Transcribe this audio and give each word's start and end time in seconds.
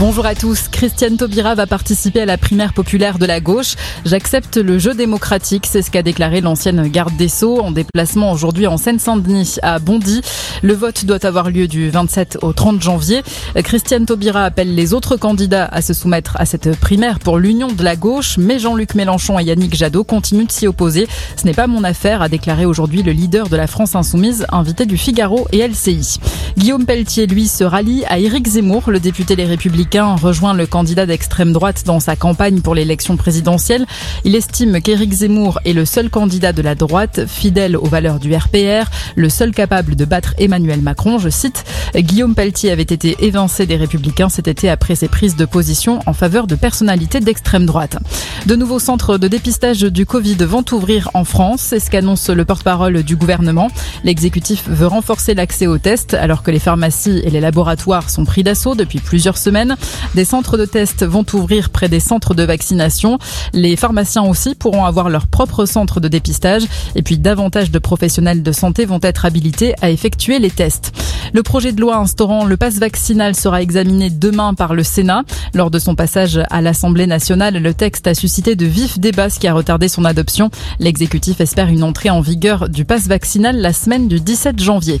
Bonjour 0.00 0.24
à 0.24 0.34
tous. 0.34 0.68
Christiane 0.68 1.18
Taubira 1.18 1.54
va 1.54 1.66
participer 1.66 2.22
à 2.22 2.24
la 2.24 2.38
primaire 2.38 2.72
populaire 2.72 3.18
de 3.18 3.26
la 3.26 3.38
gauche. 3.38 3.74
J'accepte 4.06 4.56
le 4.56 4.78
jeu 4.78 4.94
démocratique, 4.94 5.66
c'est 5.66 5.82
ce 5.82 5.90
qu'a 5.90 6.02
déclaré 6.02 6.40
l'ancienne 6.40 6.88
garde 6.88 7.14
des 7.18 7.28
Sceaux 7.28 7.60
en 7.60 7.70
déplacement 7.70 8.32
aujourd'hui 8.32 8.66
en 8.66 8.78
Seine-Saint-Denis 8.78 9.56
à 9.60 9.78
Bondy. 9.78 10.22
Le 10.62 10.72
vote 10.72 11.04
doit 11.04 11.26
avoir 11.26 11.50
lieu 11.50 11.68
du 11.68 11.90
27 11.90 12.38
au 12.40 12.54
30 12.54 12.82
janvier. 12.82 13.22
Christiane 13.62 14.06
Taubira 14.06 14.42
appelle 14.42 14.74
les 14.74 14.94
autres 14.94 15.18
candidats 15.18 15.66
à 15.66 15.82
se 15.82 15.92
soumettre 15.92 16.34
à 16.40 16.46
cette 16.46 16.80
primaire 16.80 17.18
pour 17.18 17.36
l'union 17.36 17.68
de 17.68 17.84
la 17.84 17.94
gauche, 17.94 18.38
mais 18.38 18.58
Jean-Luc 18.58 18.94
Mélenchon 18.94 19.38
et 19.38 19.44
Yannick 19.44 19.76
Jadot 19.76 20.04
continuent 20.04 20.46
de 20.46 20.52
s'y 20.52 20.66
opposer. 20.66 21.08
Ce 21.36 21.44
n'est 21.44 21.52
pas 21.52 21.66
mon 21.66 21.84
affaire, 21.84 22.22
a 22.22 22.30
déclaré 22.30 22.64
aujourd'hui 22.64 23.02
le 23.02 23.12
leader 23.12 23.50
de 23.50 23.56
la 23.56 23.66
France 23.66 23.94
insoumise, 23.94 24.46
invité 24.50 24.86
du 24.86 24.96
Figaro 24.96 25.46
et 25.52 25.58
LCI. 25.58 26.20
Guillaume 26.56 26.86
Pelletier, 26.86 27.26
lui, 27.26 27.48
se 27.48 27.64
rallie 27.64 28.04
à 28.06 28.18
Éric 28.18 28.48
Zemmour, 28.48 28.90
le 28.90 28.98
député 28.98 29.36
Les 29.36 29.44
Républicains 29.44 29.89
rejoint 29.98 30.54
le 30.54 30.66
candidat 30.66 31.04
d'extrême 31.04 31.52
droite 31.52 31.82
dans 31.84 32.00
sa 32.00 32.14
campagne 32.14 32.60
pour 32.60 32.74
l'élection 32.74 33.16
présidentielle. 33.16 33.86
Il 34.24 34.36
estime 34.36 34.80
qu'Éric 34.80 35.12
Zemmour 35.12 35.58
est 35.64 35.72
le 35.72 35.84
seul 35.84 36.10
candidat 36.10 36.52
de 36.52 36.62
la 36.62 36.74
droite, 36.74 37.26
fidèle 37.26 37.76
aux 37.76 37.86
valeurs 37.86 38.20
du 38.20 38.34
RPR, 38.34 38.88
le 39.16 39.28
seul 39.28 39.50
capable 39.50 39.96
de 39.96 40.04
battre 40.04 40.34
Emmanuel 40.38 40.80
Macron. 40.80 41.18
Je 41.18 41.28
cite, 41.28 41.64
Guillaume 41.96 42.34
Pelletier 42.34 42.70
avait 42.70 42.82
été 42.82 43.16
évincé 43.20 43.66
des 43.66 43.76
Républicains 43.76 44.28
cet 44.28 44.46
été 44.46 44.70
après 44.70 44.94
ses 44.94 45.08
prises 45.08 45.36
de 45.36 45.44
position 45.44 46.00
en 46.06 46.12
faveur 46.12 46.46
de 46.46 46.54
personnalités 46.54 47.20
d'extrême 47.20 47.66
droite. 47.66 47.98
De 48.46 48.54
nouveaux 48.56 48.78
centres 48.78 49.18
de 49.18 49.28
dépistage 49.28 49.80
du 49.80 50.06
Covid 50.06 50.36
vont 50.36 50.64
ouvrir 50.72 51.10
en 51.14 51.24
France, 51.24 51.60
c'est 51.60 51.80
ce 51.80 51.90
qu'annonce 51.90 52.30
le 52.30 52.44
porte-parole 52.44 53.02
du 53.02 53.16
gouvernement. 53.16 53.68
L'exécutif 54.04 54.68
veut 54.68 54.86
renforcer 54.86 55.34
l'accès 55.34 55.66
aux 55.66 55.78
tests 55.78 56.14
alors 56.14 56.42
que 56.42 56.50
les 56.50 56.58
pharmacies 56.58 57.20
et 57.24 57.30
les 57.30 57.40
laboratoires 57.40 58.08
sont 58.08 58.24
pris 58.24 58.44
d'assaut 58.44 58.74
depuis 58.74 59.00
plusieurs 59.00 59.36
semaines. 59.36 59.76
Des 60.14 60.24
centres 60.24 60.56
de 60.56 60.64
tests 60.64 61.04
vont 61.04 61.24
ouvrir 61.32 61.70
près 61.70 61.88
des 61.88 62.00
centres 62.00 62.34
de 62.34 62.42
vaccination. 62.42 63.18
Les 63.52 63.76
pharmaciens 63.76 64.22
aussi 64.22 64.54
pourront 64.54 64.84
avoir 64.84 65.08
leur 65.08 65.26
propre 65.26 65.66
centre 65.66 66.00
de 66.00 66.08
dépistage. 66.08 66.64
Et 66.94 67.02
puis 67.02 67.18
davantage 67.18 67.70
de 67.70 67.78
professionnels 67.78 68.42
de 68.42 68.52
santé 68.52 68.84
vont 68.84 69.00
être 69.02 69.24
habilités 69.24 69.74
à 69.82 69.90
effectuer 69.90 70.38
les 70.38 70.50
tests. 70.50 70.92
Le 71.32 71.42
projet 71.42 71.72
de 71.72 71.80
loi 71.80 71.96
instaurant 71.96 72.44
le 72.44 72.56
passe 72.56 72.78
vaccinal 72.78 73.36
sera 73.36 73.62
examiné 73.62 74.10
demain 74.10 74.54
par 74.54 74.74
le 74.74 74.82
Sénat. 74.82 75.22
Lors 75.54 75.70
de 75.70 75.78
son 75.78 75.94
passage 75.94 76.40
à 76.50 76.60
l'Assemblée 76.60 77.06
nationale, 77.06 77.56
le 77.56 77.74
texte 77.74 78.06
a 78.06 78.14
suscité 78.14 78.56
de 78.56 78.66
vifs 78.66 78.98
débats, 78.98 79.30
ce 79.30 79.38
qui 79.38 79.46
a 79.46 79.54
retardé 79.54 79.88
son 79.88 80.04
adoption. 80.04 80.50
L'exécutif 80.78 81.40
espère 81.40 81.68
une 81.68 81.84
entrée 81.84 82.10
en 82.10 82.20
vigueur 82.20 82.68
du 82.68 82.84
passe 82.84 83.06
vaccinal 83.06 83.60
la 83.60 83.72
semaine 83.72 84.08
du 84.08 84.20
17 84.20 84.60
janvier. 84.60 85.00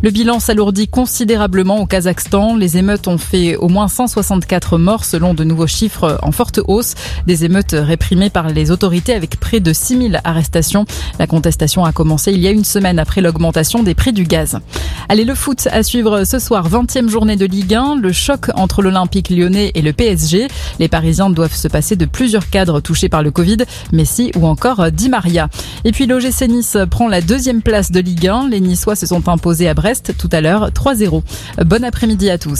Le 0.00 0.10
bilan 0.10 0.38
s'alourdit 0.38 0.86
considérablement 0.86 1.80
au 1.80 1.86
Kazakhstan. 1.86 2.56
Les 2.56 2.78
émeutes 2.78 3.08
ont 3.08 3.18
fait 3.18 3.56
au 3.56 3.68
moins 3.68 3.88
164 3.88 4.78
morts 4.78 5.04
selon 5.04 5.34
de 5.34 5.42
nouveaux 5.42 5.66
chiffres 5.66 6.18
en 6.22 6.30
forte 6.30 6.60
hausse. 6.68 6.94
Des 7.26 7.44
émeutes 7.44 7.74
réprimées 7.76 8.30
par 8.30 8.48
les 8.48 8.70
autorités 8.70 9.12
avec 9.12 9.40
près 9.40 9.58
de 9.58 9.72
6000 9.72 10.20
arrestations. 10.22 10.84
La 11.18 11.26
contestation 11.26 11.84
a 11.84 11.90
commencé 11.90 12.32
il 12.32 12.38
y 12.38 12.46
a 12.46 12.52
une 12.52 12.64
semaine 12.64 13.00
après 13.00 13.20
l'augmentation 13.20 13.82
des 13.82 13.94
prix 13.94 14.12
du 14.12 14.22
gaz. 14.22 14.60
Allez, 15.08 15.24
le 15.24 15.34
foot 15.34 15.66
à 15.72 15.82
suivre 15.82 16.22
ce 16.22 16.38
soir, 16.38 16.68
20e 16.68 17.08
journée 17.08 17.36
de 17.36 17.46
Ligue 17.46 17.74
1. 17.74 17.96
Le 17.96 18.12
choc 18.12 18.50
entre 18.54 18.82
l'Olympique 18.82 19.30
lyonnais 19.30 19.72
et 19.74 19.82
le 19.82 19.92
PSG. 19.92 20.46
Les 20.78 20.88
Parisiens 20.88 21.30
doivent 21.30 21.56
se 21.56 21.66
passer 21.66 21.96
de 21.96 22.04
plusieurs 22.04 22.50
cadres 22.50 22.80
touchés 22.80 23.08
par 23.08 23.24
le 23.24 23.32
Covid, 23.32 23.58
Messi 23.92 24.30
ou 24.36 24.46
encore 24.46 24.92
Di 24.92 25.08
Maria. 25.08 25.48
Et 25.84 25.90
puis 25.90 26.06
l'OGC 26.06 26.42
Nice 26.48 26.76
prend 26.88 27.08
la 27.08 27.20
deuxième 27.20 27.62
place 27.62 27.90
de 27.90 27.98
Ligue 27.98 28.28
1. 28.28 28.48
Les 28.48 28.60
Niçois 28.60 28.94
se 28.94 29.06
sont 29.06 29.28
imposés 29.28 29.68
à 29.68 29.74
Tout 30.18 30.28
à 30.32 30.40
l'heure 30.40 30.70
3-0. 30.70 31.22
Bon 31.64 31.84
après-midi 31.84 32.28
à 32.30 32.38
tous. 32.38 32.56